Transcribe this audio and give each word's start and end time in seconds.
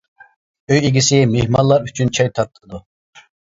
ئۆي 0.71 0.79
ئىگىسى 0.87 1.19
مېھمانلار 1.33 1.85
ئۈچۈن 1.91 2.11
چاي 2.19 2.33
تارتىدۇ. 2.41 2.83